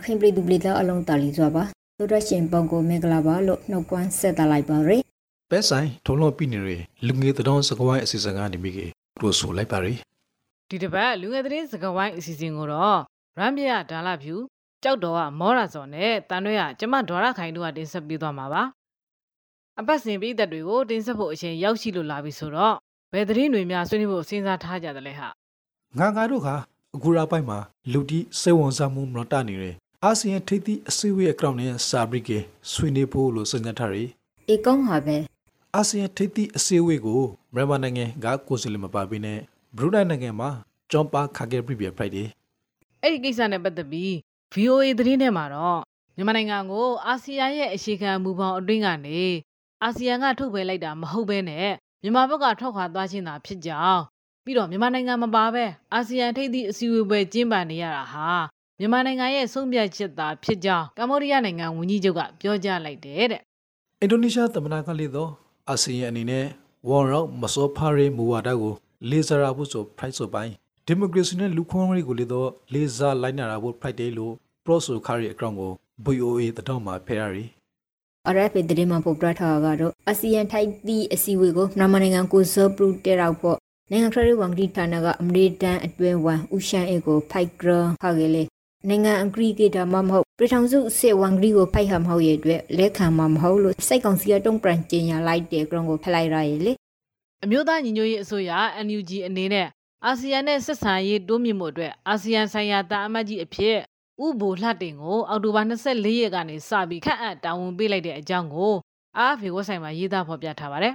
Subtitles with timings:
[0.00, 1.62] ရခိုင်ပြည်သူပြည်သားအလုံးတာလီစွာပါ
[1.98, 5.02] သို့ရရှင်ပုံကိုမင်္ဂလာပါလို့နှုတ်ကွန်းဆက်သလိုက်ပါရယ်
[5.50, 8.86] ပဲဆိုင်ထုံလုံးပြနေရလူငယ်တတော်စကွိုင်းအစီအစဉ်ကနေမိကေ
[9.20, 9.94] တို့ဆိုလိုက်ပါရီ
[10.68, 12.98] ဒီတစ်ပတ်လူငယ်သတင်းစကားဝိုင်းအစီအစဉ်ကိုတော့
[13.38, 14.34] ရမ်းပြရဒါလာဖြူ
[14.82, 18.62] ကြောက်တော်ကမောရာစော်နဲ့တန်ရွဲကကျမဒေါ်ရခိုင်တို့ကတင်ဆက်ပေးသွားမှာပါ
[19.80, 22.74] အပတ်စဉ်ပြည်သက်တွေကိုတင်ဆက်ဖို့အချိန်ရောက်ရှိလို့လာပြီဆိုတော့
[23.12, 25.28] ဘယ်သတင်းတွေများဆွေးနွေးဖို့စဉ်းစားထားကြတယ်လဲဟာ
[25.98, 26.48] ငါငါတို့က
[26.96, 27.58] အခုရာပိုင်းမှာ
[27.92, 29.74] လူတီစေဝန်စားမှုမတော်တနေတဲ့
[30.06, 32.38] အာဆီယံထိပ်သီးအစည်းအဝေးအကောင့်နဲ့စာပရိကေ
[32.72, 34.04] ဆွေးနွေးဖို့လို့စဉ်းစားထားရီ
[34.48, 35.16] အေကောင်းဟာပဲ
[35.76, 37.22] အာဆီယံထိပ်သီးအစည်းအဝေးကို
[37.54, 39.38] မြန်မာနိုင်ငံကကိုယ်စားလှယ်မပါဘဲနဲ့
[39.76, 40.50] ဘရူနိုင်းနိုင်ငံမှာ
[40.90, 42.28] ဂျွန်ပါခါဂယ်ပြပြဖရိုက်တယ်
[43.02, 44.12] အဲ့ဒီကိစ္စနဲ့ပတ်သက်ပြီး
[44.54, 45.80] VOA သတင်းထဲမှာတော့
[46.16, 49.20] မြန်မာနိုင်ငံကိုအာဆီယံရဲ့အရှိခံမူပေါင်းအတွင်းကနေ
[49.82, 51.68] အာဆီယံကထုတ်ပယ်လိုက်တာမဟုတ်ဘဲနဲ့
[52.02, 54.02] မြန်မာဘက်ကထွက်ခွာသွားခြင်းသာဖြစ်ကြောင်း
[54.44, 58.30] ပြီးတော့မြန်မာနိုင်ငံမပါဘဲအာဆီယံထိပ်သီးအစည်းအဝေးပွဲကျင်းပနေရတာဟာ
[58.82, 63.40] မြန်မာနိုင်ငံရဲ့ဆုံးဖြတ်ချက်သာဖြစ်ကြောင်းကမ္ဘောဒီးယားနိုင်ငံဝန်ကြီးချုပ်ကပြောကြားလိုက်တယ်တဲ့
[64.00, 65.30] အင်ဒိုနီးရှားသမ္မတကလေးတော့
[65.70, 66.44] အာဆီယံအနေနဲ့
[66.88, 68.74] ဝေါ်ရောက်မစောဖားရဲမူဝါဒကို
[69.10, 70.52] လေးစားရဖို့ဆိုဖိုက်ဆိုပိုင်း
[70.86, 75.72] ဒီမိုကရေစီနဲ့လူခွင့်ရေးကိုလေတော့လေးစားလိုက်နာရဖို့ဖိုက်တယ်လို့ပရော့ဆိုခါရီအကောင့်ကို
[76.06, 77.44] VOA တတော်မှာဖဲရရီ
[78.28, 83.58] အရက်ပေတဲ့မှာပေါ်ပြထားတာကတော့အာဆီယံထိုက်သီးအစည်းအဝေးကိုမြန်မာနိုင်ငံကိုစောပရူတဲရောက်ပေါ့
[83.90, 87.70] နိုင်ငံခရီးဝန်ကြီးဌာနကအမေရိကန်အတွင်းဝန်ဦးရှန်အေကိုဖိုက်ဂရ
[88.02, 88.48] ခါကလေး
[88.88, 96.72] နိုင်ငံအဂရီကေတာမမဟုတ်ပြည်ထောင်စုစေဝန်ဂရီကိုဖိုက်ဟမဟုတ်ရဲ့အတွက်လက်ခံမှာမဟုတ်လို့စိတ်ကောင်စီကတုံးပရန်ကျင်ညာလိုက်တဲ့ကရုံကိုဖလိုက်ရရဲ့လေ
[97.44, 98.52] အမျိုးသားညီညွတ်ရေးအစိုးရ
[98.86, 99.66] NUG အနေနဲ့
[100.06, 103.76] အာဆီယံနဲ့ဆက်ဆံရေးတိုးမြင့်မှုအတွက်အာဆီယံဆိုင်ရာတာအမတ်ကြီးအဖြစ်
[104.24, 108.72] ဥဘိုလှတင်ကိုအောက်တိုဘာ24ရက်ကနေစပြီးခန့်အပ်တာဝန်ပေးလိုက်တဲ့အကြောင်းကို
[109.18, 110.94] AFP ဝက်ဆိုင်မှာရေးသားဖော်ပြထားပါတယ်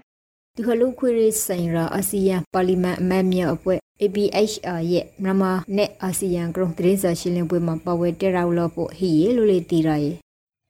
[0.58, 10.16] ဒီခလုခွေရေးဆိုင်ရာအာဆီယံပါလီမန်အမတ်မြောက်အဖွဲ့ APHR ရဲ့မြန်မာနဲ့အာဆီယံကရုံသတင်းစာရှင်းလင်းပွဲမှာပါဝဲတက်ရောက်လို့ပို့ဟီရေလို့လေတီရရဲ့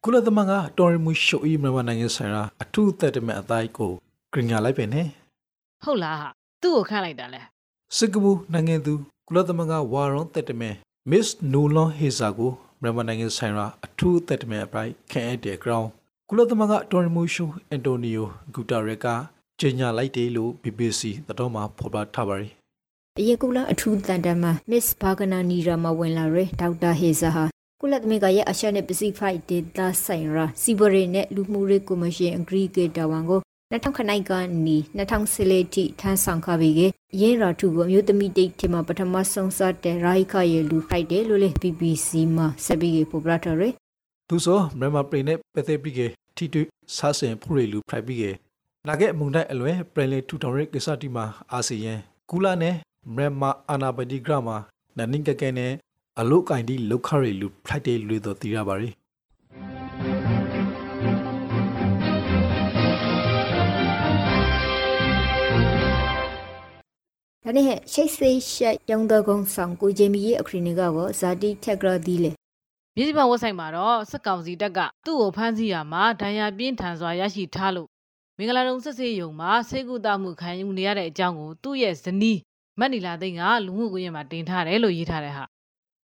[0.03, 3.91] ကုလသမဂ္ဂတော်ရီမူရှိုအီမြန်မာနိုင်ငံဆိုင်ရာအထူးသက်တမဲ့အတိုင်းကို
[4.33, 5.07] ဂရညာလိုက်ပဲနဲ့။
[5.83, 6.27] ဟုတ်လားဟာ
[6.61, 7.41] သူ့ကိုခန့်လိုက်တာလဲ
[7.97, 8.93] စင်ကာပူနိုင်ငံသူ
[9.27, 10.73] ကုလသမဂ္ဂဝါရွန်သက်တမဲ့
[11.11, 12.51] Miss Nolan Heza ကို
[12.81, 15.87] မြန်မာနိုင်ငံဆိုင်ရာအထူးသက်တမဲ့အပိုင်းခန့်အပ်တဲ့ ground
[16.29, 19.07] ကုလသမဂ္ဂတော်ရီမူရှိုအန်တိုနီယိုဂူတာရက်က
[19.61, 22.51] ကြေညာလိုက်တယ်လို့ BBC သတော်မှာဖော်ပြထားပါတယ်
[23.19, 27.45] အရင်ကုလအထူးတန်တမန် Miss Bhagana Nira မဝင်လာရဒေါက်တာဟေဇာဟာ
[27.81, 33.39] ကုလသမဂ္ဂရဲ့အရှနဲ့ Pacific Data ဆိုင်ရာစီဘရီနဲ့လူမှုရေးကော်မရှင်အဂရီဂေတာဝန်ကို
[33.71, 34.31] 2009ခုနှစ်က
[34.67, 36.75] နေ2014ထိထမ်းဆောင်ခဲ့ပြီး
[37.21, 43.73] ရင်းရာထူကိုအမျိုးသမီးတိတ်ထမပထမဆုံးစတဲ့ရိုက်ခရဲ့လူဖိုက်တယ်လို့လေ BBC မှာဆက်ပြီးပေါ်ပြထားရယ်
[44.29, 46.01] သူဆိုမြန်မာပြည်နဲ့ပသက်ပြီးက
[46.35, 48.25] ထိတွေ့ဆားစင်ဖူရီလူဖရိုက်ပြီးက
[48.87, 51.93] နာခဲ့အမုန်တိုင်းအလွဲပြည်လေထူထောင်ရဲကိစ္စတီမှာအာဆီယံ
[52.29, 52.75] ကူလာနဲ့
[53.15, 54.57] မြန်မာအာနာပတိဂရမှာ
[54.97, 55.71] နနင်းကကဲနဲ့
[56.19, 58.89] အလုတ်ကင်ဒီလောက်ခရီလူဖလိုက်တဲ့လူတို့သိရပါရီ
[67.43, 72.31] ဒါနဲ့ရှိတ်စိတ်ရှက်ကျောင်းတော်ကုန်းဆောင်ကိုဂျေမီရဲ့အခရီးနေကောဇာတိထက်ကရဒီလေ။
[72.95, 77.89] ပြည်စည်းဝက်ဆိုင်မှာတော့စစ်ကောင်စီတပ်ကသူ့ကိုဖမ်းဆီးရမှာဒဏ်ရာပြင်းထန်စွာရရှိထားလို့
[78.39, 82.39] မင်္ဂလာတုံစစ်စေးရုံမှာဆေးကုသမှုခံယူနေရတဲ့အကြောင်းကိုသူ့ရဲ့ဇနီး
[82.79, 85.43] မတ်နီလာသိန်းကလူမှုကွန်ရက်မှာတင်ထားတယ်လို့ရေးထားတယ်ဟာ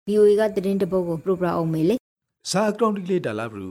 [0.08, 1.96] VOA ကသတင်းတပုတ်ကိုပရိုဂရမ်အောင်မေလေ
[2.50, 3.68] ဇာအကောင့်ဒီလေးဒါလာဘရူ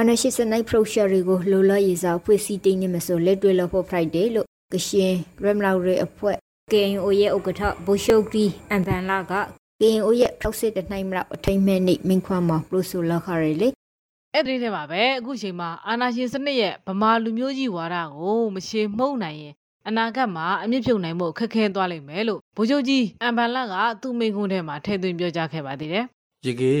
[0.00, 6.36] အနရှိစနိုက်ပရိုရှာရီကိုလိုလာရေးစာဖွဲ့စည်းတင်းနေမဆိုလက်တွေ့လို့ဖို့ Friday လို့ကရှင်ရမ်လောက်ရဲအဖွဲ့
[6.72, 9.34] KNO ရဲ့ဥက္ကဋ္ဌဘိုရှိုဂရီအန်ဗန်လာက
[9.80, 13.68] KNO ရဲ့ထောက်စစ်တနိုင်မလောက်အထိမ့်မဲ့နေမင်းခွမ်းမှာပရိုဆိုလာခရလေ
[14.34, 19.54] အဲ့ဒီထဲမှာပဲအခုချိန်မှာအာနာရှင်စနစ်ရဲ့ဗမာလူမျိုးကြီးဝါဒကိုမရှေမှုံနိုင်ရင်
[19.88, 26.04] အနာဂတ်မှာအမြင့်ဖြုတ်နိုင်မှုခက်ခဲသွားလိမ့်မယ်လို့ဗိုလ်ချုပ်ကြီးအမ်ဘန်လာကသူ့မိန့်ခွန်းထဲမှာထည့်သွင်းပြောကြားခဲ့ပါသေးတယ်
[26.46, 26.72] ရေကေ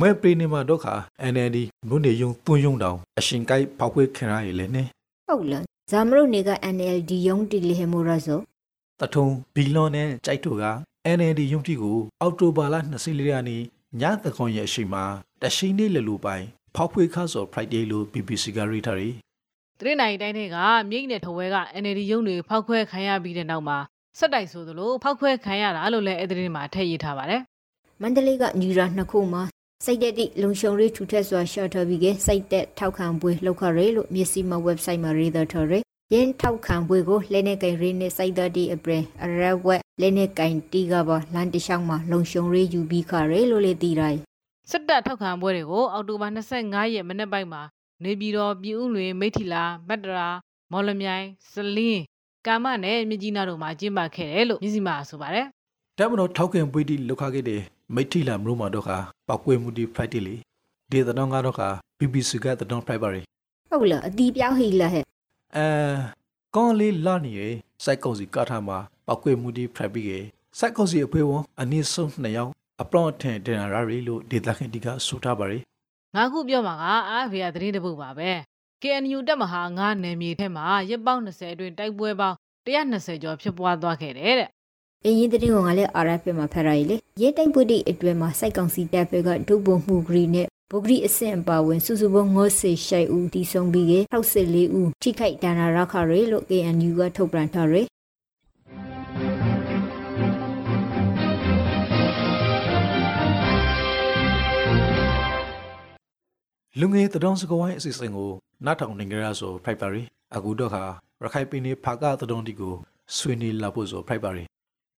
[0.00, 0.94] မဲပရိနေမှာတော့ခါ
[1.32, 1.58] NLD
[1.88, 4.86] ဘုန်နေယုံတွန်းယုံတောင်အရှင်ကိုက်ဖောက်ခွေခံရရလေနဲ့
[5.28, 8.40] ဟုတ်လားဇာမရုနေက NLD ယုံတီလီဟေမိုရာဆို
[9.00, 10.64] တထုံဘီလွန်နဲ့ကြိုက်တူက
[11.16, 13.62] NLD ယုံတီကိုအောက်တိုဘာလ24ရက်နေ့
[14.00, 15.04] ညသခွန်ရဲ့အချိန်မှာ
[15.42, 16.46] တရှိန်လေးလလူပိုင်း
[16.76, 19.14] ဖောက်ခွေခါဆို Friday လို့ BBC ကရေးထားတယ်
[19.80, 20.56] တရနိုင်တိုင်းတွေက
[20.90, 23.78] မြိတ်နဲ့ထဝဲက NLD ရုံးတွေဖောက်ခွဲခံရပြီးတဲ့နောက်မှာ
[24.18, 27.42] စက်တိုက်ဆိုသလိုဖောက်ခွဲခံရတာလို့လည်းအဲ့ဒီထဲမှာထည့်ရေးထားပါတယ်
[28.00, 29.42] မန္တလေးကညီရာနှစ်ခုမှာ
[29.84, 35.84] စိတ်တက်တိလုံရှုံရေးထူထက်စွာရှော့ထပြီးကစိတ်တက်ထောက်ခံပွဲလောက်ခရဲလို့မျက်စိမ website မှာရေးသားထားရယ်
[36.14, 44.18] ရင်းထောက်ခံပွဲကိုလက်နေကင်ရင်းနဲ့စိုက်တဲ့ဒီအပရင်အရက်ဝက်လက်နေကင်တီကပါလန်တရှောင်းမှာလုံရှုံရေးယူပြီးခရဲလို့လေတီရိုင်
[44.70, 46.28] စစ်တပ်ထောက်ခံပွဲတွေကိုအောက်တိုဘာ
[46.60, 47.62] 25ရက်မနေ့ပိုင်းမှာ
[48.04, 50.28] နေပြည်တော်ပြည်ဦးလွင်မိထီလာမတ်တရာ
[50.72, 52.02] မော်လမြိုင်စလင်း
[52.46, 55.46] ကာမနဲ့မြကြီးနားတို့မှာကျင်းပခဲ့တယ်လို့မြစီမာဆိုပါတယ်
[55.98, 57.60] တပ်မတော်ထောက်ခံပွေးတီလောက်ခခဲ့တဲ့
[57.94, 58.98] မိထီလာမလို့မတော့ခါ
[59.28, 60.34] ပောက်ကွေးမှုဒီ Friday လေ
[60.90, 61.68] ဒီတတော်ကတော့ခါ
[61.98, 63.22] BBC ကတတော် Friday
[63.70, 65.04] ဟုတ်လားအတီးပြောင်းဟိလာဟဲ့
[65.56, 65.66] အဲ
[66.54, 67.40] ကောင်းလေးလာနေရ
[67.84, 70.12] စိုက်ကုံစီကာထားမှာပောက်ကွေးမှုဒီ Friday က
[70.58, 75.58] စိုက်ကုံစီအဖေဝန်အနည်းဆုံးနှစ်ယောက် အပလော့ထန်ဒင်နာရီလို့ဒေတာခင်ဒီကဆိုထားပါရီ
[76.14, 78.30] ငါခုပြောမှာကအားဖေးကသတင်းတစ်ပုဒ်ပါပဲ
[78.82, 82.36] KNU တက်မဟာငါနယ်မြေထဲမှာရက်ပေါင်း20အတွင်းတိုက်ပွဲပေါင်း
[82.66, 84.50] 120ကျော်ဖြစ်ပွားသွားခဲ့တယ်တဲ့
[85.04, 97.86] အင်းရင်တဲ့ကောင်ကလည်း RFP မှာဖက်ရည်လေရဲတိုက်ပွေတိအတွဲမှာစိုက်ကောင်စီတပ်ဘက်ကဒုဗိုလ်မှုဂရီနဲ့ဗုဂရီအဆင့်အပါဝင်စုစုပေါင်း90ရှိုက်ဦးတီဆုံးပြီးက64ဦးထိခိုက်ဒဏ်ရာရခရလို့ KNU ကထုတ်ပြန်ထားရယ်
[106.80, 108.30] လူငယ်တတော်စကဝိုင်းအစီအစဉ်ကို
[108.66, 110.02] နားထောင်နေကြရဆို Friday
[110.36, 110.84] အခုတော့ခါ
[111.22, 112.74] ရခိုင်ပြည်နယ်ဖာကတတော်ဒီကို
[113.16, 114.44] ဆွေးနွေးလာဖို့ဆို Friday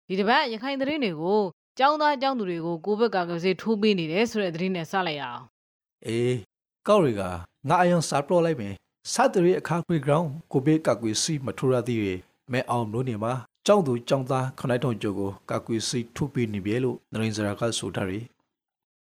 [0.08, 1.40] ဒီတစ်ပတ်ရခိုင်သတင်းတွေကို
[1.80, 5.44] ကျောင်းသားကျောင်းသူတွေကိုကိုဘက်ကကစေးထိုးပေးနေတယ်ဆိုတဲ့သတင်းနဲ့စလိုက်ရအောင်
[6.08, 6.36] အေး
[6.88, 7.22] ကောက်ရီက
[7.70, 8.74] ငါအယံစာပရောလိုက်မယ်
[9.14, 12.14] စတရီအခါခွေ ground ကိုဘေးကကွေစီမထူရသည်ရေ
[12.52, 13.34] မဲအောင်လို့နေမှာ
[13.66, 18.20] ကျောင်းသူကျောင်းသားခနိုင်ထုံကြိုကိုကကွေစီထူပေးနေပြီလို့နရင်စရာကဆိုထားရီ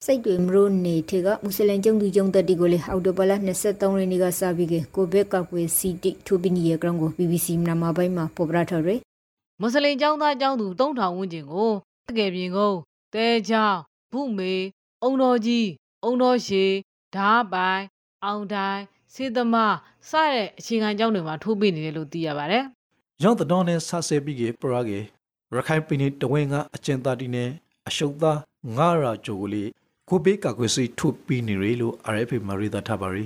[0.06, 9.00] စိတ်တွေမလို့နေထေကမွတ်စလင်ကျုံသူကျုံတက်တီကိုလေအော်တိုဘလာ23ရက်နေ့ကစပြီးကကိုဘက်ကကွေစီတီထူပီနီရဲ့ ground ကို BBC မြန်မာပိုင်းမှာပေါ်ပြထားရယ်
[9.60, 11.72] မွတ်စလင်ကျောင်းသားကျောင်းသူ3000ဝန်းကျင်ကို
[12.08, 12.76] တကယ်ပြင်ကုန်
[13.14, 13.80] တဲချောင်း
[14.12, 14.54] ဘုမေ
[15.04, 15.68] အုံတော်ကြီး
[16.04, 16.72] အုံတော်ရှည်
[17.16, 17.84] ဓားပိုင်
[18.26, 18.82] အောင်တိုင်း
[19.14, 19.76] စေသမား
[20.10, 22.64] စတဲ့အခြေခံကျောင်းတွေမှာထိုးပေးနေတယ်လို့သိရပါတယ်
[23.24, 25.00] ရောင်းတတော်နဲ့ဆဆဲပြီးကပရာကေ
[25.54, 27.50] ရခိုင်ပြည်နယ်တဝင်းကအကျဉ်းသားတီနဲ့
[27.88, 28.40] အရှုပ်သား
[28.78, 29.64] ငါရာဂျိုကိုလေ
[30.14, 33.26] ကိုဘေးကကွေစီထူပေးနေရီလို့ RFA မှာရေးသားထားပါရီ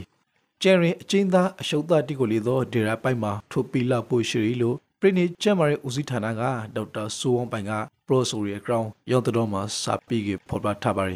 [0.61, 6.41] ကျယ်ရင်အကျဉ်းသားအရှုပ်သားတီကိုလေတော့ဒေရာပိုက်မှာထူပီလာပိုရှိရီလို့ပြည်နေကျမ်းမာရေးဦးစီးဌာနက
[6.75, 7.71] ဒေါက်တာစိုးဝင်းပိုင်က
[8.07, 11.15] ပရိုဆိုရီအကောင်ရောင်းတတော်မှာစာပြီးကဖော်ပြထားပါရီ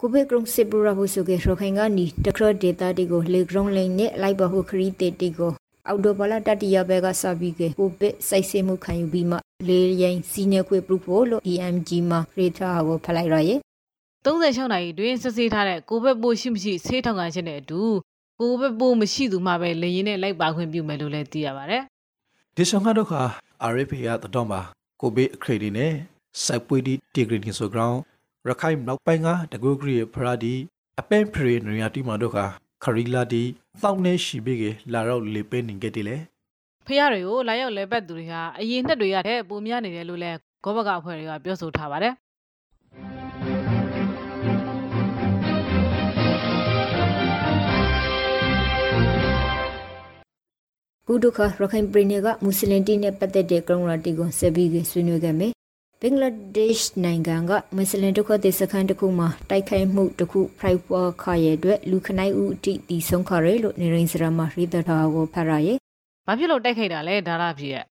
[0.00, 5.52] ကိုဘေကရုံစစ်ပူရာဟုဆိုကေရခိုင်ကနီတခရဒေတာတီကိုလေဂရုံလိန်နဲ့လိုက်ဘဟုခရီတေတီကို
[5.88, 9.36] အော်တိုဘလာတတိယဘက်ကစပြီးကေကိုဘစ်စိုက်စမှုခံယူပြီးမှ
[9.68, 13.60] လေရင်စီနေခွေပရူဖို့လို့ EMG မှာရေထားကိုဖလိုက်ရရဲ့
[14.24, 17.82] 36နိုင်တွင်စစ်ဆေးထားတဲ့ကိုဘက်ပို့ရှိမရှိဆေးထောက်ခံချက်နဲ့အတူ
[18.40, 21.82] ကိုဘက်ပို့မရှိသူမှပဲလေရင်နဲ့လိုက်ပါခွင့်ပြုမယ်လို့လည်းသိရပါတယ်
[22.56, 23.22] ဒီဆောင်ကတော့ခါ
[23.72, 24.60] RFA ရတတော်မှာ
[25.00, 25.92] ကိုဘေးအခရေဒီနဲ့
[26.44, 27.98] စိုက်ပွေးဒီတီဂရီနီဆိုဂရောင်း
[28.48, 30.54] ရခိုင်နောက်ပိုင်းကတကူဂရီဖရာဒီ
[31.00, 32.44] အပန်ဖရီနရီယာတီမာတို့ခါ
[32.84, 33.42] ခရီလာဒီ
[33.82, 36.16] တောက်နေရှိဘေးကလာတော့လေပဲနေခဲ့တယ်လေ
[36.86, 42.14] ဖះတွေကိုလာရောက်လဲပတ်သူတွေဟာအရင်နှစ်တွေကတည်းပုံများနေတယ်လို့လည်းဂောဘကအဖွဲ့တွေကပြောဆိုထားပါတယ်
[51.12, 55.52] ကုဒုခရခိုင်ပြည်နယ်ကမွတ်စလင်တီနဲ့ပတ်သက်တဲ့ကရုံရာတီကိုဆက်ပြီးဆွေးနွေးခဲ့မယ်
[56.00, 65.78] ဘင်္ဂလားဒေ့ရှ်နိုင်ငံကမွတ်စလင်ဒုက္ခသည်စခန်းတစ်ခုမှာတိုက်ခိုက်မှုတစ်ခုဖိုက်ပွားခရဲ့အတွက်လူခနိုင်ဦးအထိတီဆုံးခရဲလို့နေရင်စရာမှာရိသတာကိုဖတ်ရရဲ့။
[66.26, 67.84] ဘာဖြစ်လို့တိုက်ခိုက်တာလဲဒါလာဖြစ်ရဲ့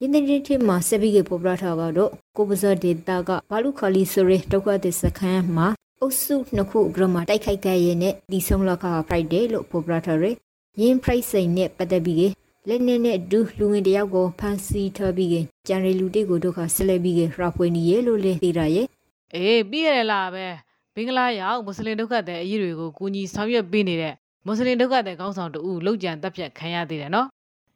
[0.00, 5.68] ယင်းတဲ့တိမှာဆက်ပြီးကပေါ်ပြထားကတော့ကိုပဇာဒေတာကဘာလူခလီဆိုရဲဒုက္ခသည်စခန်းမှာ
[6.00, 10.36] အုပ်စုနှစ်ခုဂရမတိုက်ခိုက်ခဲ့ရဲ့နဲ့တီဆုံးလကဖရိုက်ဒေးလို့ပေါ်ပြထားရယ်
[10.80, 12.32] ယင်း price စိန်နဲ့ပတ်သက်ပြီး
[12.70, 15.30] လက်နေနဲ့ဒူလူငင်တယောက်ကိုဖန်စီထားပြီး
[15.68, 17.22] ကြံရီလူတိကိုဒုက္ခဆက်လက်ပြီးရ
[17.56, 18.86] ဖွေနေရလို့လေသိရရဲ့။
[19.34, 20.46] အေးပြီးရတယ်လားပဲ။
[20.94, 24.14] ဘင်္ဂလားရောက်မွတ်စလင်ဒုက္ခသည်အရေးတွေကိုကူညီဆောင်ရွက်ပေးနေတဲ့
[24.46, 27.26] မွတ်စလင်ဒုက္ခသည်ခေါင်းဆောင်တူလောက်ကြံတက်ဖြတ်ခံရသေးတယ်နော်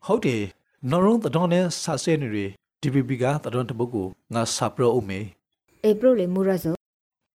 [0.06, 0.42] ဟုတ်တယ်
[0.90, 2.46] နော်ရုံးတတော်နဲ့ဆာဆဲနေရီ
[2.80, 5.18] DPP ကတတော်တပုတ်ကိုငါစာပရောအုံးမေ
[5.84, 6.74] အေပရိုလေမူရဆို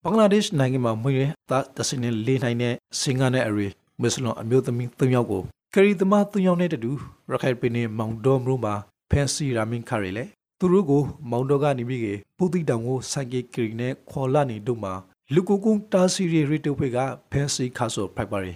[0.04, 1.20] ဘင်္ဂလားဒေ့ရှ်နိုင်ငံမှာမွေးရ
[1.50, 3.68] တာတစနေလေးနိုင်တဲ့စင်ကာနဲ့အရီ
[4.00, 5.42] မွတ်စလွန်အမျိုးသမီး၃ယောက်ကို
[5.76, 6.92] ကရီသမား၃ယောက်နဲ့တတူ
[7.30, 8.74] ရခိုင်ပြည်နယ်မောင်တော်မလို့မှာ
[9.10, 10.24] ဖန်စီရာမင်ခါရီလေ
[10.58, 12.06] သူတို့ကိုမောင်တော်ကနေပြီးက
[12.38, 14.92] ပူတိတောင်ကိုဆိုင်ကကရီနဲ့ခေါ်လာနေတို့မှာ
[15.34, 16.98] လူကိုကုန်းတာစီရီရီတိုဖေက
[17.30, 18.52] ဖန်စီခါဆိုဖိုက်ပါရီ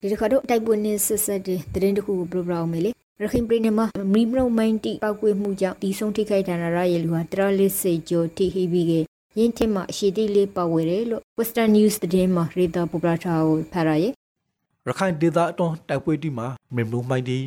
[0.00, 2.90] ဒီတစ်ခါတော့တိုက်ပွဲနဲ့ဆက်ဆက်တဲ့သတင်းတစ်ခုကိုပြပြအောင်မေလေ
[3.22, 8.92] ရခိုင်ပြည်နယ်မှာမီမရုံမိုင်းတိပောက်ကွေးမှုကြောင့်ဒီဆုံးထိခိုက်ဒဏ်ရာရရဲ့လူဟာတရလေးစေကျော်ထိဟိပြီးက
[9.38, 14.12] ရင်းထင်းမှာအရှိတိလေးပါဝယ်တယ်လို့ Western News သတင်းမှာရေတာပပရာထာကိုဖရရဲ့
[14.86, 17.38] ရခိုင်ဒေသအတွင်းတိုက်ပွဲတီမှာမင်မလုံးမိုင်းတီ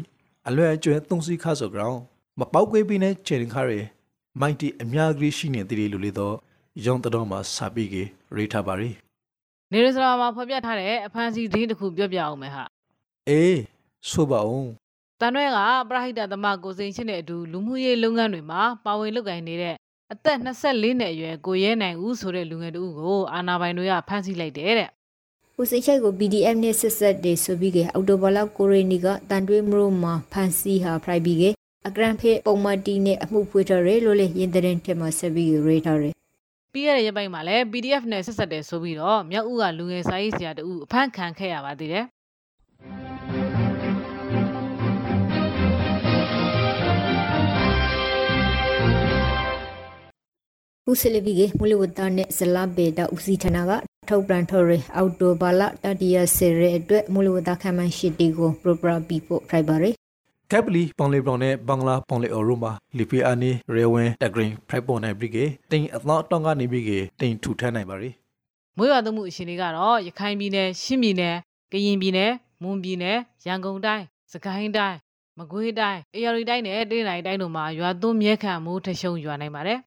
[0.47, 1.99] အလွယ်အကျွဲသုံးစီခါဆိုကြောင်း
[2.39, 3.71] မပေါက်ကွေးပြီးနဲ့ချေရင်ခါရ
[4.39, 6.35] မိုင်းတီအများကြီးရှိနေသေးတယ်လို့လေတော့
[6.85, 7.95] ရောင်းတော်မှာစာပြီးက
[8.35, 8.89] ရေးထားပါရီ။
[9.71, 12.63] နေရစလာမှာဖော်ပြထားတဲ့အဖမ်းဆီးသတင်းတစ်ခုပြောပြအောင်မယ်ဟာ
[13.29, 13.59] အေး
[14.11, 14.69] ဆိုပါအောင်။
[15.21, 15.59] တန်ရွဲက
[15.89, 19.75] ပရဟိတသမကိုစိန်ချင်းတဲ့အတူလူမှုရေးလုပ်ငန်းတွေမှာပါဝင်လုပ်ကိုင်နေတဲ့
[20.11, 24.89] အသက်24နှစ်အရွယ်ကိုရဲနိုင်ဦးဆိုတဲ့လူငယ်တူကိုအာနာပိုင်တွေကဖမ်းဆီးလိုက်တယ်တဲ့
[25.59, 31.43] ဦးစိတ်ချိုက်ကို PDF နဲ့ဆက်ဆက်တဲ့ဆိုပြီးကအော်တိုဘလောက်ကိုရီနီကတန်တွေးမလို့မှာဖန်စီဟာဖရိုက်ပြီးက
[31.87, 36.13] အဂရန်ဖေပုံမတီနဲ့အမှုဖွေးထားတယ်လို့လေရင်တဲ့ထဲမှာဆက်ပြီးရေထားတယ်
[36.73, 42.05] ပြီးရတဲ့ရက်ပိုင်းမှာလည်း PDF နဲ့ဆက်ဆက်တယ်ဆိုပြီးတော့မြောက်ဦးကလူငယ်စာရေးဆရာတူအဖမ်းခံခဲ့ရပါသေးတယ်
[50.89, 53.71] ဦးစလီဘီကမူလဝတ္တနဲ့ဇလာဘေတာဦးစီဌာနက
[54.11, 59.91] ထုတ်ပြန်ထော်ရအောက်တိုဘာလတတိယဆယ်ရဲအတွက်မူလဝတ္တခမ်းမရှိတီကိုပရိုပရာပီဖို့ဖိုင်ဘာရီ
[60.51, 68.09] ကက်ပလီပေါင်လေဘရောင်နဲ့ဘင်္ဂလားပေါင်လေအော်ရိုမာလီပီအာနီရေဝင်းတက်ဂရင်းဖရိုက်ပေါ်နိုင်ပြီကေတင်အသောတောင်းကနေပြီကေတင်ထူထမ်းနိုင်ပါရီ
[68.77, 71.35] မွေးရွာသွမှုအရှင်တွေကတော့ရခိုင်ပြည်နယ်ရှမ်းပြည်နယ်
[71.71, 72.31] ကရင်ပြည်နယ်
[72.63, 74.97] မွန်ပြည်နယ်ရန်ကုန်တိုင်းစကိုင်းတိုင်း
[75.37, 79.79] မကွေးတိုင်းအေရရီတိုင်းနဲ့တနင်္လာရီတိုင်းတို့မှာရွာသွန်းမြဲခံမိုးထရှုံရွာနိုင်ပါတယ်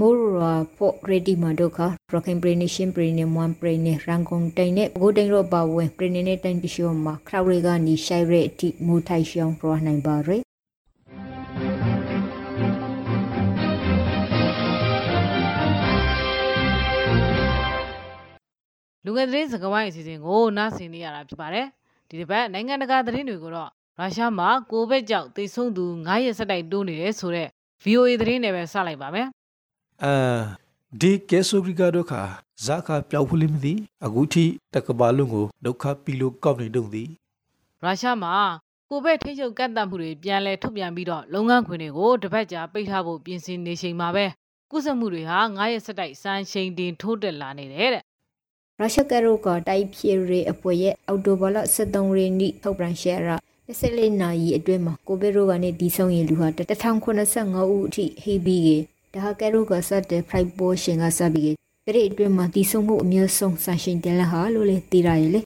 [0.00, 10.42] မိုရာဖို့ရဒီမဒိုခါရခိုင်ပရိနေရှင်ပရိနေမွန်ပရိနေရန်ကုန်တိုင်းနဲ့ဘိုးတိုင်းရောပါဝင်ပရိနေနဲ့တိုင်းတရှိုမှာခရဝရီကနီရှိုင်ရဲအထိမူထိုင်ရှောင်းရနိုင်ပါရယ်
[19.04, 21.66] လူငယ်သတင်းစကားဝိုင်းအစီအစဉ်ကိုနားဆင်နေရတာဖြစ်ပါတယ်
[22.08, 27.50] ဒီတစ်ပတ်နိုင်ငံတကာသတင်းတွေကိုတော့ရုရှားမှာကိုဗစ်ကြောင့်သေဆုံးသူ9ရက်ဆက်တိုက်တိုးနေတယ်ဆိုတော့
[27.84, 29.28] VOA သတင်းနဲ့ပဲစလိုက်ပါမယ်
[30.04, 30.14] အာ
[31.00, 32.22] ဒီကေဆိုဂရီကာဒိုခါ
[32.64, 33.72] ဇာခါပျောက်ဖူးလိမသိ
[34.04, 34.44] အခုထိ
[34.74, 37.08] တကဘာလုံးကိုဒုက္ခပီလို့ကောက်နေတုံသည်
[37.82, 38.34] ရုရှားမှာ
[38.88, 44.26] ကိုဗစ်ထိန်းချုပ်ကန့်သတ်မှုတွေပြန်လည်ထုတ်ပြန်ပြီးတော့လုပ်ငန်းခွင်တွေကိုတစ်ပတ်ကြာပိတ်ထားဖို့ပြင်ဆင်နေချိန်မှာပဲ
[44.70, 48.02] ကုသမှုတွေဟာ9ရက်ဆက်တိုက်စံချိန်တင်ထိုးတက်လာနေတယ်တဲ့
[48.78, 53.36] ရုရှားကရိုကတိုက်ဖြေရေအပွဲရဲ့အော်တိုဘာလ23ရက်နေ့ထုတ်ပြန်ရှယ်ရာ
[53.68, 58.76] 24နာရီအတွင်းမှာကိုဗစ်ရောဂါနဲ့ဒီဆုံးရင်လူဟာ1085ဦးအထိဟေးပြီးကေ
[59.14, 65.40] ဒါဟာကရိုကဆတ်တဲ့ဖရိုက်ပိုရှင်ကစပြီးကေတဲ့အတွင်းမှာဒီဆုံးမှုအမျိုးဆုံးဆန်ရှင်တယ်လာဟာလို့လေသိရတယ်လေ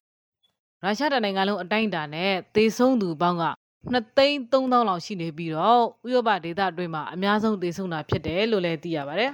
[0.82, 3.44] ရုရှားတနိုင်ငံလုံးအတိုင်းအတာနဲ့သေဆုံးသူပေါင်းက
[3.92, 9.30] 2သိန်း3000လောက်ရှိနေပြီးတော့ဥရောပဒေသအတွင်းမှာအများဆုံးသေဆုံးတာဖြစ်တယ်လို့လည်းသိရပါတယ်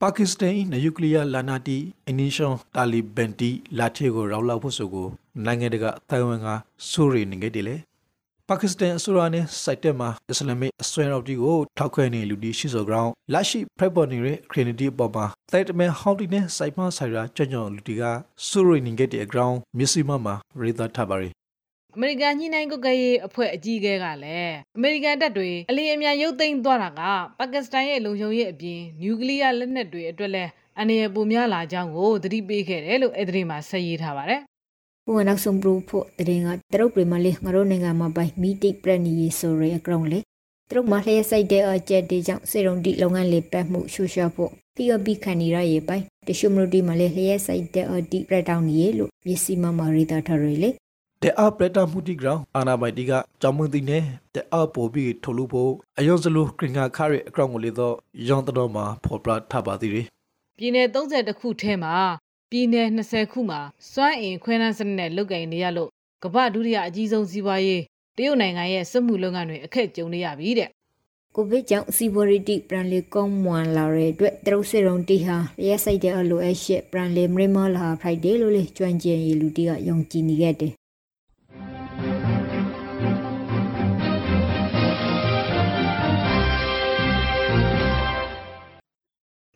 [0.00, 5.08] ပါကစ္စတန်နျူကလ িয়ার လာနာတီအနီရှောင်းတာလီဘန်တီလာထေကိုရောက်လောက်ဖို့ဆိုကို
[5.44, 6.48] နိုင်ငံတကာအတိုင်းအဝန်က
[6.90, 7.76] ဆိုရီနေခဲ့တယ်လေ
[8.52, 18.02] ပါကစ္စတန်အစိုးရနဲ့စိုက်တက်မှာအစ္စလာမစ်အစွဲရောက်တီကိုထောက်ခွဲနေလူတီရှိစောကြောင်းလက်ရှိဖရက်ပေါ်နေတဲ့ခရီနီတီအပေါ်မှာတိုက်တမဲဟောင်းတီနဲ့စိုက်မဆိုင်ရာကြွကြုံလူတီက
[18.48, 21.28] ဆိုရီနေခဲ့တဲ့အကြောင်းမျက်စိမှမှာရေသာထပါရီ
[21.96, 27.00] အမေရိကန်ညှိနှိုင်းကုတ်ကဲရေးအဖွဲ့အကြီးအကဲကလည်းအမေရိကန်တပ်တွေအလင်းအမြန်ရုပ်သိမ်းသွားတာက
[27.38, 34.42] ပါကစ္စတန်ရဲ့လုံခြုံရေးအပြင်နျူကလ িয়ার လက်နက်တွေအတွက်လည်းအန္တရာယ်ပိုများလာကြောင်းကိုသတိပေးခဲ့တယ်လို့အဲ့ဒီမှာဆက်ရေးထားပါတယ်
[35.06, 40.18] ဘုံနောက်ဆုံးပရဖို့တရင်ကတရုတ်ပြည်မှာလေငါတို့နိုင်ငံမှာပိုင်မီတိပရနီရီဆိုရဲအကောင်လေ
[40.70, 50.70] တရုတ်မှာလျှက်စိုက်တဲ့အကျက်တေးကြောင့်စေရုံတိလုပ်ငန်းလေးပတ်မှုရှုရှာဖို့ပြီးတော့ပြီးခံနေရရေပိုင်တရှုမလို့ဒီမှာလေလျှက်စိုက်တဲ့အတိပရတောင်းနေလို့မျက်စိမမာရီတာထရလေ
[51.22, 54.02] တဲ့အပရတာမှုတိဂရောင်းအာနာဘိုင်တီကကြောင်းမသိနဲ့
[54.34, 57.94] တဲ့အပေါ်ပြီးထုတ်လို့ဖို့အယုံစလိုကရင်ငါခရဲအကောင့်ကိုလေတော့
[58.28, 60.06] ရောင်းတော်မှာဖော်ပြထားပါသေးတယ်
[60.58, 61.94] ပြည်နယ်30ခုထဲမှာ
[62.54, 63.60] ပြည်နယ်20ခုမှာ
[63.92, 65.90] စွမ်းအင်ခွဲနှန်းစနစ်နဲ့လုပ်ကိုင်နေရလို့
[66.24, 67.82] ကမ္ဘာဒုတိယအကြီးဆုံးစီးပွားရေး
[68.16, 70.68] တရုတ်နိုင်ငံရဲ့စက်မှုလုပ်ငန်းတွေအခက်ကြုံနေရပြီတဲ့
[71.36, 80.72] ကိုဗစ်ကြောင့်စီဝရီတီပရန်လေကောင်းမွန်လာတဲ့အတွက်တရုတ်စေရုံတီဟာလျှက်စိုက်တဲ့အလိုအရှက်ပရန်လေမရမလာဖရိုက်ဒေးလို့လေကျွမ်းကျင်ရီလူတီကယုံကြည်နေခဲ့တယ်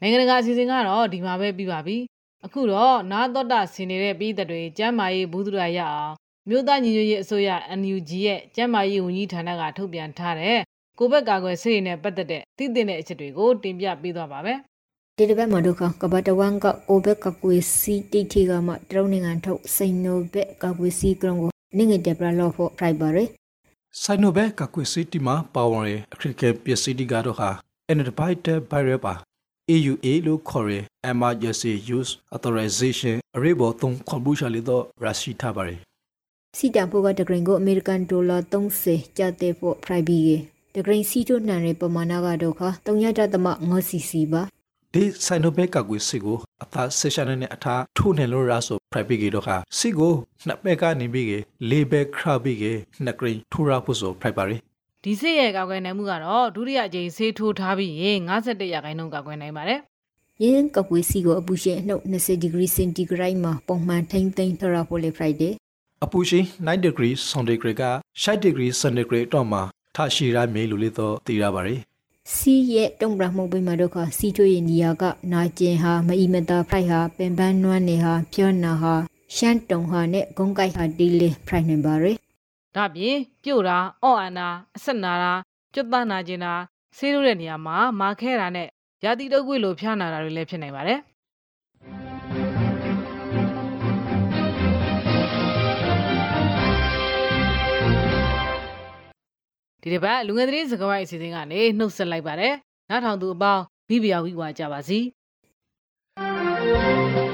[0.00, 1.98] နိုင်ငံတကာအစီအစဉ်ကတော့ဒီမှာပဲပြီးပါပြီ
[2.44, 6.14] အခုတော့နာတော်တာဆင်နေတဲ့ပြည်သက်တွေကျမ်းမာရေးဘူးသူရရအောင်
[6.48, 7.50] မြို့သားညီညွတ်ရေးအစိုးရ
[7.80, 10.58] NUG ရဲ့ကျမ်းမာရေးဝန်ကြီးဌာနကထုတ်ပြန်ထားတဲ့
[10.98, 14.58] ကိုဗစ်ကာကွယ်ဆေးတွေနဲ့ပတ်သက်တဲ့သိသင့်တဲ့အချက်တွေကိုတင်ပြပေးသွားပါမယ်
[15.16, 23.28] ဒီတစ်ပတ်မှာဒုက္ခကပတ်တဝန်ကအိုဘက်ကကွေစီတိတီကမှတရုတ်နိုင်ငံထုတ်စိန်နိုဘက်ကကွေစီကရုံကိုနင်းငယ်တပရလော့ဖို့ဖိုက်ပါရယ်
[24.02, 27.50] ဆိုင်နိုဘက်ကကွေစီတီမှာပါဝင်ရအခရစ်ကပစ္စည်းတီကတော့ဟာ
[27.88, 29.14] အန်ဒဘိုက်တဲ့ဘိုင်ရပါ
[29.74, 30.72] AUA လို့ခေါ်ရ
[31.12, 35.78] Emergency Use Authorization အရေးပေါ်သုံးခွန်ဘူးရှာလေးတော့ရရှိထားပါတယ်
[36.58, 40.36] စီတံဖို့ကတဂရင်ကိုအမေရိကန်ဒေါ်လာ30ကျတဲ့ဖို့ဖိုက်ဘီကေ
[40.74, 44.42] တဂရင်စီတို့နှံရပမာဏကဒုက္ခ3.5 cc ပါ
[44.94, 50.14] ဒီဆိုင်နိုဘက်ကကွေစီကိုအသာဆက်ရှာနဲ့အထားထိုးနေလို့ရဆို private ကေတော့ခါစီကို
[50.46, 51.38] နှစ်ဘက်ကနေပြီးကေ
[51.70, 52.72] လေးဘက်ခရပြီးကေ
[53.04, 54.56] နှစ်ဂရိထိုးရဖို့ဆို private
[55.08, 59.80] ဒီဆေးရဲ့ကာကွယ်နိုင်မှုကတော့ဒုတိယအကြိမ်ဆေးထိုးထားပြီးရင်51ရာခိုင်နှုန်းကာကွယ်နိုင်ပါတယ်
[60.42, 65.52] ရင်းကကွေစီကိုအပူရှင်အနှုတ်20 degree centigrade မှာပုံမှန်ထိမ့်သိမ်းထရဖို့လေ Friday
[66.04, 67.84] အပူရှိ9 degree centigrade က
[68.22, 69.62] 60 degree centigrade တော့မှာ
[69.96, 71.80] ထရှိရမေလို့လေတော့သိရပါတယ်
[72.34, 78.94] စီရဲ့တုံပရမှုပိမဒုက္ခစီထွေးနေရာကနာကျင်ဟာမအီမတာဖိုက်ဟာပင်ပန်းနွမ်းနေဟာဖြောနာဟာ
[79.36, 82.16] ရှမ်းတုံဟာနဲ့ဂုံကိုက်ဟာတီလေဖိုက်နေပါရယ်
[82.76, 85.32] ဒါပြင်ပြုတ်တာအော့အန်တာအဆက်နာတာ
[85.74, 86.54] ကျွတ်ပန်းနာခြင်းတာ
[86.96, 88.68] ဆေးလို့တဲ့နေရာမှာမာခဲတာနဲ့
[89.04, 91.00] ရာသီတုပ်ကွေးလိုဖျားနာတာတွေလည်းဖြစ်နိုင်ပါတယ်
[99.82, 102.54] ဒီတစ်ပတ်လူငယ်သတင်းစကားဝိုင်းအစီအစဉ်ကနေနှုတ်ဆက်လိုက်ပါတယ်။
[102.90, 104.98] နောက်ထောင်သူအပေါင်းမိဖုရားဝိဝါကြပါစီ။